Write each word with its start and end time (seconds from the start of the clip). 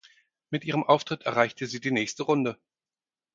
Mit 0.49 0.63
ihrem 0.65 0.83
Auftritt 0.83 1.27
erreichte 1.27 1.67
sie 1.67 1.79
die 1.79 1.91
nächste 1.91 2.23
Runde. 2.23 2.59